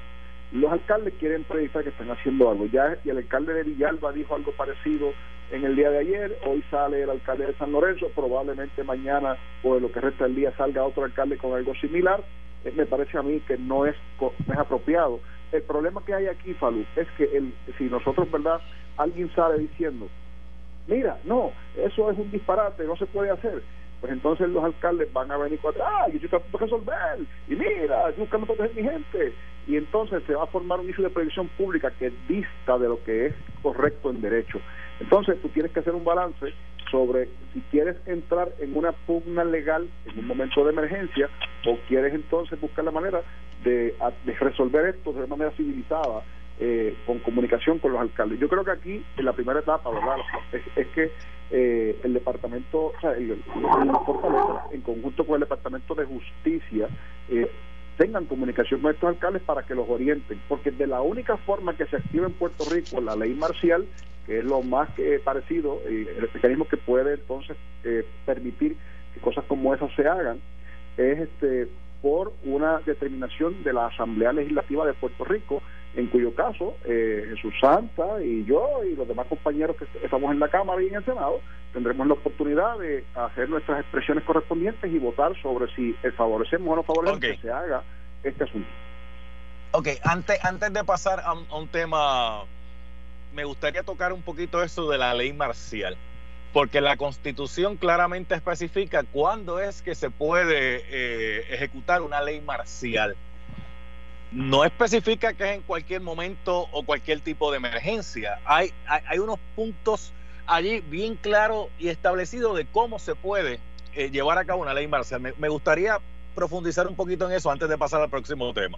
[0.53, 2.67] los alcaldes quieren predicar que están haciendo algo.
[2.67, 5.13] Ya y el alcalde de Villalba dijo algo parecido
[5.51, 9.77] en el día de ayer, hoy sale el alcalde de San Lorenzo, probablemente mañana o
[9.77, 12.23] en lo que resta del día salga otro alcalde con algo similar.
[12.65, 15.21] Eh, me parece a mí que no es, es apropiado.
[15.53, 18.61] El problema que hay aquí, Falú, es que el, si nosotros, ¿verdad?
[18.97, 20.09] Alguien sale diciendo,
[20.89, 23.63] mira, no, eso es un disparate, no se puede hacer
[24.01, 28.09] pues entonces los alcaldes van a venir con, ah, yo estoy de resolver, y mira,
[28.09, 29.35] estoy buscando proteger mi gente.
[29.67, 33.03] Y entonces se va a formar un issue de previsión pública que dista de lo
[33.03, 34.61] que es correcto en derecho.
[35.01, 36.53] Entonces tú tienes que hacer un balance
[36.91, 41.31] sobre si quieres entrar en una pugna legal en un momento de emergencia
[41.67, 43.23] o quieres entonces buscar la manera
[43.65, 46.23] de, de resolver esto de manera civilizada
[46.61, 48.39] eh, con comunicación con los alcaldes.
[48.39, 50.17] Yo creo que aquí, en la primera etapa, ¿verdad?
[50.77, 51.11] Es, que
[51.51, 53.43] eh, el departamento, o sea, el,
[54.71, 56.89] en conjunto con el departamento de justicia,
[57.29, 57.51] eh,
[57.97, 61.87] tengan comunicación con estos alcaldes para que los orienten, porque de la única forma que
[61.87, 63.85] se activa en Puerto Rico la ley marcial,
[64.25, 67.57] que es lo más que parecido, el mecanismo que puede entonces
[68.25, 68.77] permitir
[69.13, 70.39] que cosas como esas se hagan,
[70.97, 71.69] es este
[72.01, 75.63] por una determinación de la Asamblea Legislativa de Puerto Rico
[75.97, 80.41] en cuyo caso eh, Jesús Santa y yo y los demás compañeros que estamos en
[80.41, 81.41] la Cámara y en el Senado
[81.73, 86.83] tendremos la oportunidad de hacer nuestras expresiones correspondientes y votar sobre si favorecemos o no
[86.83, 87.83] favorecemos que se haga
[88.23, 88.69] este asunto.
[89.73, 92.45] Ok, antes, antes de pasar a un, tema,
[93.35, 95.97] me gustaría tocar un poquito eso de la ley marcial,
[96.53, 103.17] porque la constitución claramente especifica cuándo es que se puede eh, ejecutar una ley marcial
[104.35, 108.41] no especifica que es en cualquier momento o cualquier tipo de emergencia.
[108.45, 110.13] Hay, hay, unos puntos
[110.47, 113.61] allí bien claros y establecidos de cómo se puede
[113.95, 115.21] eh, llevar a cabo una ley marcial.
[115.39, 115.99] Me, gustaría
[116.35, 118.77] profundizar un poquito en eso antes de pasar al próximo tema.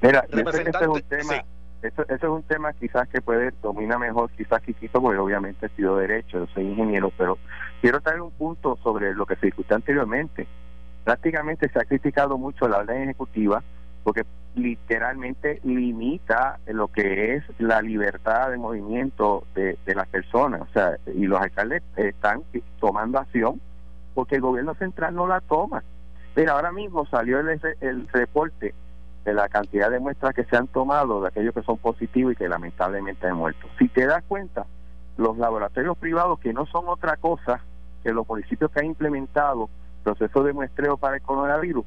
[0.00, 1.44] Mira, ese es un tema,
[1.82, 5.98] eso, es un tema quizás que puede domina mejor, quizás Quiquito, porque obviamente he sido
[5.98, 7.36] derecho, yo soy ingeniero, pero
[7.82, 10.46] quiero traer un punto sobre lo que se discutió anteriormente.
[11.04, 13.62] Prácticamente se ha criticado mucho la orden ejecutiva
[14.02, 20.62] porque literalmente limita lo que es la libertad de movimiento de, las personas.
[20.62, 22.42] O sea, y los alcaldes están
[22.80, 23.60] tomando acción
[24.14, 25.82] porque el gobierno central no la toma.
[26.34, 28.74] Pero ahora mismo salió el, el reporte
[29.24, 32.36] de la cantidad de muestras que se han tomado de aquellos que son positivos y
[32.36, 33.66] que lamentablemente han muerto.
[33.78, 34.66] Si te das cuenta,
[35.16, 37.60] los laboratorios privados, que no son otra cosa
[38.02, 39.68] que los municipios que han implementado
[40.02, 41.84] procesos de muestreo para el coronavirus,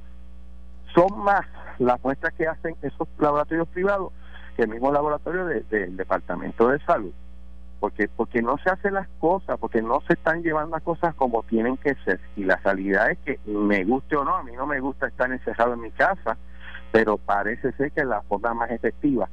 [0.93, 1.45] son más
[1.79, 4.11] las muestras que hacen esos laboratorios privados
[4.55, 7.11] que el mismo laboratorio del Departamento de Salud.
[7.79, 11.43] Porque, porque no se hacen las cosas, porque no se están llevando las cosas como
[11.43, 12.19] tienen que ser.
[12.37, 15.29] Y la realidad es que, me guste o no, a mí no me gusta estar
[15.31, 16.37] encerrado en mi casa,
[16.93, 19.27] pero parece ser que la forma más efectiva,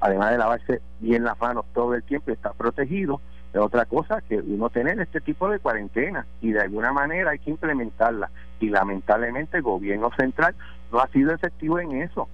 [0.00, 3.20] además de lavarse bien las manos todo el tiempo y estar protegido,
[3.52, 7.38] es otra cosa que uno tener este tipo de cuarentena y de alguna manera hay
[7.38, 8.30] que implementarla.
[8.60, 10.54] Y lamentablemente el gobierno central
[10.90, 12.28] no ha sido efectivo en eso.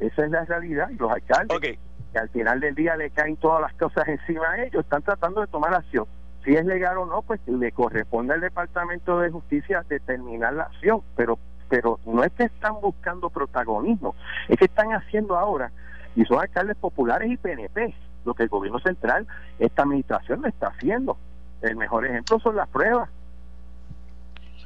[0.00, 0.90] Esa es la realidad.
[0.90, 1.78] Y los alcaldes
[2.12, 5.42] que al final del día le caen todas las cosas encima de ellos están tratando
[5.42, 6.06] de tomar acción.
[6.44, 11.02] Si es legal o no pues le corresponde al departamento de justicia determinar la acción.
[11.16, 14.14] Pero pero no es que están buscando protagonismo
[14.48, 15.70] es que están haciendo ahora
[16.16, 17.94] y son alcaldes populares y PNP
[18.24, 19.26] lo que el gobierno central,
[19.58, 21.16] esta administración no está haciendo.
[21.62, 23.08] El mejor ejemplo son las pruebas.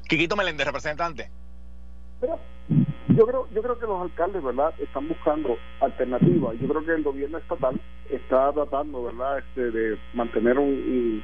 [0.09, 1.31] Quiquito Meléndez, representante.
[3.09, 6.55] yo creo, yo creo que los alcaldes, ¿verdad?, están buscando alternativas.
[6.61, 7.81] Yo creo que el gobierno estatal
[8.11, 11.23] está tratando, ¿verdad?, este, de mantener un,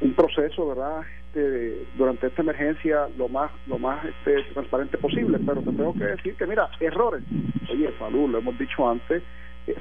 [0.00, 1.02] un, proceso, ¿verdad?,
[1.36, 5.38] este, durante esta emergencia lo más lo más este, transparente posible.
[5.44, 7.22] Pero te tengo que decir que, mira, errores.
[7.70, 9.22] Oye, Falú, lo hemos dicho antes,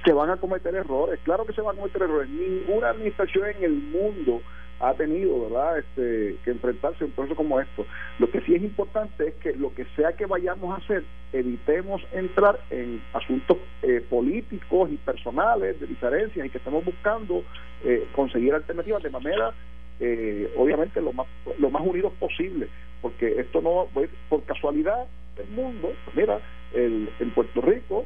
[0.04, 2.30] se van a cometer errores, claro que se van a cometer errores.
[2.30, 4.42] Ninguna administración en el mundo
[4.80, 7.86] ha tenido, ¿verdad?, este, que enfrentarse a un proceso como esto.
[8.20, 12.02] Lo que sí es importante es que lo que sea que vayamos a hacer, evitemos
[12.12, 17.44] entrar en asuntos eh, políticos y personales de diferencias y que estemos buscando
[17.84, 19.54] eh, conseguir alternativas de manera,
[20.00, 21.28] eh, obviamente, lo más,
[21.58, 22.68] lo más unidos posible,
[23.02, 23.88] porque esto no,
[24.30, 25.06] por casualidad
[25.38, 26.40] del mundo, pues mira,
[26.74, 28.06] el, en Puerto Rico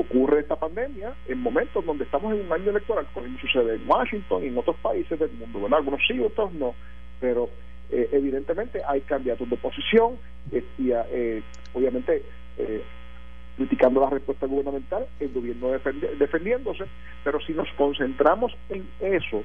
[0.00, 4.44] ocurre esta pandemia en momentos donde estamos en un año electoral, como sucede en Washington
[4.44, 5.60] y en otros países del mundo.
[5.60, 6.74] Bueno, algunos sí, otros no,
[7.20, 7.48] pero
[7.90, 10.16] eh, evidentemente hay candidatos de oposición
[10.50, 11.42] y eh,
[11.74, 12.22] obviamente
[12.56, 12.82] eh,
[13.56, 15.68] criticando la respuesta gubernamental, el gobierno
[16.18, 16.84] defendiéndose,
[17.22, 19.42] pero si nos concentramos en eso,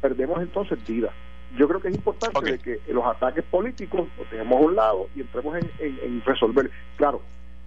[0.00, 1.12] perdemos entonces vida.
[1.58, 5.20] Yo creo que es importante que los ataques políticos los tengamos a un lado y
[5.20, 6.70] entremos en, en resolver.
[6.96, 7.20] Claro,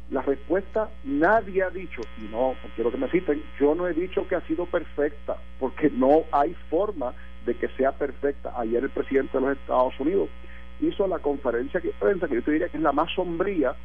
[0.10, 4.26] la respuesta nadie ha dicho, y no, quiero que me citen, yo no he dicho
[4.28, 7.14] que ha sido perfecta, porque no hay forma
[7.46, 8.54] de que sea perfecta.
[8.58, 10.30] Ayer el presidente de los Estados Unidos
[10.80, 13.76] hizo la conferencia de prensa, que yo te diría que es la más sombría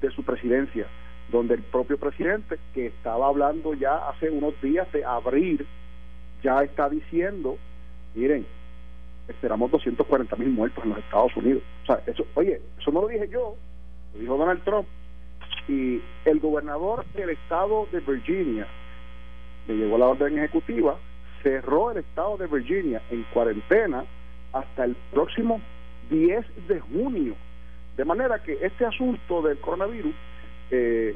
[0.00, 0.86] de su presidencia,
[1.30, 5.66] donde el propio presidente, que estaba hablando ya hace unos días de abrir,
[6.44, 7.58] ya está diciendo,
[8.14, 8.46] miren,
[9.26, 11.62] esperamos 240 mil muertos en los Estados Unidos.
[11.82, 13.56] O sea, eso, oye, eso no lo dije yo,
[14.14, 14.86] lo dijo Donald Trump
[15.68, 18.66] y el gobernador del estado de Virginia
[19.68, 20.96] le llegó la orden ejecutiva,
[21.42, 24.04] cerró el estado de Virginia en cuarentena
[24.52, 25.60] hasta el próximo
[26.10, 27.34] 10 de junio.
[27.96, 30.14] De manera que este asunto del coronavirus
[30.70, 31.14] eh,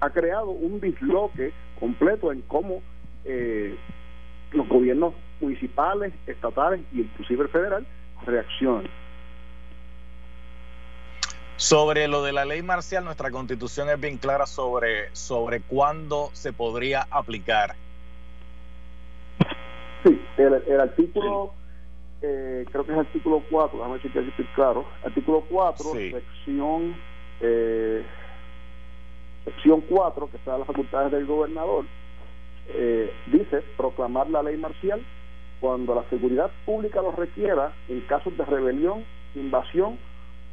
[0.00, 2.82] ha creado un disloque completo en cómo
[3.24, 3.76] eh,
[4.52, 7.86] los gobiernos municipales, estatales y inclusive el federal
[8.26, 8.86] reaccionan.
[11.60, 16.54] Sobre lo de la ley marcial, nuestra constitución es bien clara sobre, sobre cuándo se
[16.54, 17.74] podría aplicar.
[20.02, 21.52] Sí, el, artículo,
[22.22, 24.86] eh, creo que es el artículo 4, déjame ver si estoy claro.
[25.04, 26.96] Artículo 4, sección,
[27.42, 28.06] eh,
[29.44, 31.84] sección 4, que está en las facultades del gobernador,
[32.68, 35.04] eh, dice proclamar la ley marcial
[35.60, 39.04] cuando la seguridad pública lo requiera en casos de rebelión,
[39.34, 39.98] invasión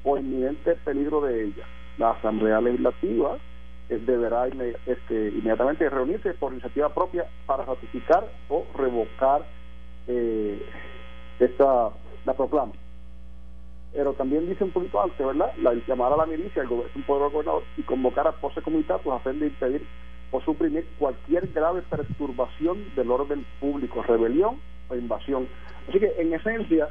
[0.03, 1.65] o inminente peligro de ella.
[1.97, 3.37] La Asamblea Legislativa
[3.89, 4.47] eh, deberá
[4.85, 9.43] este, inmediatamente reunirse por iniciativa propia para ratificar o revocar
[10.07, 10.61] eh,
[11.39, 11.89] esta,
[12.25, 12.73] la proclama.
[13.93, 15.53] Pero también dice un poquito antes, ¿verdad?
[15.57, 19.19] La, llamar a la milicia, el un poder gobernador, y convocar a pose comunitatos a
[19.19, 19.87] fin de impedir
[20.31, 25.47] o suprimir cualquier grave perturbación del orden público, rebelión o invasión.
[25.87, 26.89] Así que, en esencia,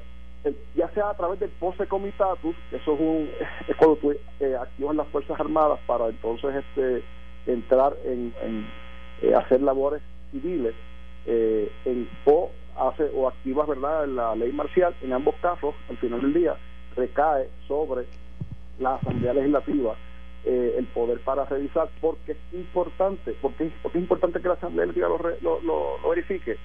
[0.75, 3.31] ya sea a través del pose comitatus, eso es, un,
[3.69, 7.03] es cuando tú eh, activas las Fuerzas Armadas para entonces este
[7.47, 8.35] entrar en,
[9.23, 10.75] eh, hacer labores civiles,
[11.27, 16.21] eh, en, o, hace, o activas verdad la ley marcial, en ambos casos, al final
[16.21, 16.57] del día,
[16.97, 18.07] recae sobre
[18.79, 19.97] la Asamblea Legislativa
[20.45, 25.37] el poder para revisar, porque es importante, porque, porque es importante que la Asamblea Legislativa
[25.43, 26.57] lo, lo, lo verifique,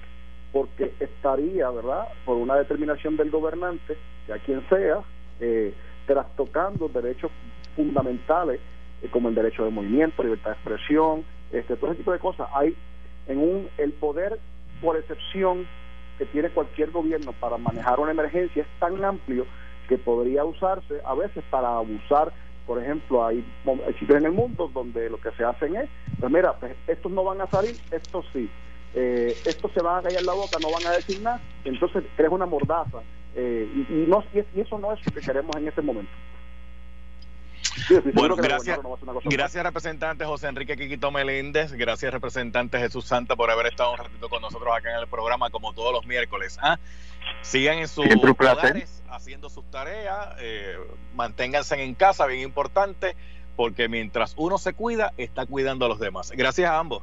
[0.52, 3.96] porque estaría, ¿verdad?, por una determinación del gobernante,
[4.32, 5.00] a quien sea,
[5.40, 5.74] eh,
[6.06, 7.30] trastocando derechos
[7.74, 8.60] fundamentales
[9.02, 12.48] eh, como el derecho de movimiento, libertad de expresión, este, todo ese tipo de cosas.
[12.54, 12.76] Hay
[13.26, 14.38] en un el poder
[14.80, 15.66] por excepción
[16.18, 19.46] que tiene cualquier gobierno para manejar una emergencia es tan amplio
[19.88, 22.32] que podría usarse a veces para abusar
[22.66, 23.44] por ejemplo, hay,
[23.98, 25.90] sitios en el mundo donde lo que se hacen es,
[26.20, 28.48] pues mira, pues estos no van a salir, estos sí
[28.94, 32.30] eh, estos se van a callar la boca, no van a decir nada, entonces crees
[32.30, 32.98] una mordaza.
[33.34, 36.12] Eh, y, no, y, eso no es lo que queremos en este momento.
[38.12, 38.78] bueno, gracias,
[39.24, 44.28] gracias representante José Enrique Quiquito Meléndez, gracias representante Jesús Santa por haber estado un ratito
[44.28, 46.58] con nosotros acá en el programa como todos los miércoles.
[46.60, 46.78] ¿ah?
[47.40, 50.76] Sigan en sus hogares haciendo sus tareas, eh,
[51.14, 53.16] manténganse en casa, bien importante,
[53.56, 56.32] porque mientras uno se cuida, está cuidando a los demás.
[56.32, 57.02] Gracias a ambos.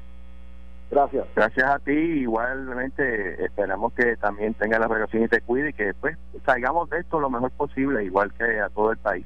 [0.92, 1.28] Gracias.
[1.36, 1.92] Gracias a ti.
[1.92, 7.00] Igualmente esperamos que también tenga la relación y te cuide y que después salgamos de
[7.00, 9.26] esto lo mejor posible, igual que a todo el país.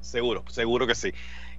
[0.00, 1.12] Seguro, seguro que sí.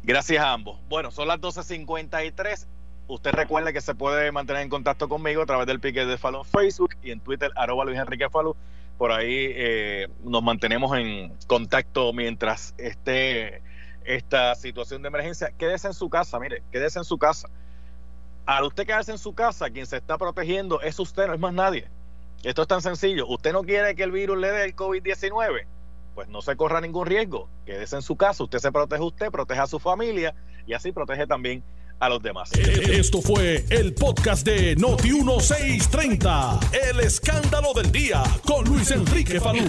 [0.03, 0.80] Gracias a ambos.
[0.89, 2.67] Bueno, son las 12.53.
[3.07, 6.39] Usted recuerde que se puede mantener en contacto conmigo a través del pique de Falú
[6.39, 8.55] en Facebook y en Twitter, arroba Luis Enrique Falú.
[8.97, 13.61] Por ahí eh, nos mantenemos en contacto mientras esté
[14.03, 15.51] esta situación de emergencia.
[15.57, 17.49] Quédese en su casa, mire, quédese en su casa
[18.46, 21.54] al usted quedarse en su casa, quien se está protegiendo es usted, no es más
[21.54, 21.88] nadie.
[22.43, 23.28] Esto es tan sencillo.
[23.28, 25.66] Usted no quiere que el virus le dé el COVID-19,
[26.14, 27.50] pues no se corra ningún riesgo.
[27.66, 30.36] Quédese en su casa, usted se protege usted, protege a su familia
[30.68, 31.64] y así protege también
[32.00, 32.52] a los demás.
[32.54, 39.39] E, e, esto fue el podcast de Noti1630, el escándalo del día con Luis Enrique
[39.39, 39.66] Falú.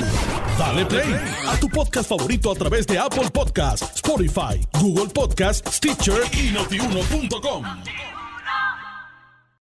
[0.58, 1.14] Dale play
[1.46, 7.64] a tu podcast favorito a través de Apple Podcasts, Spotify, Google Podcasts, Stitcher y notiuno.com.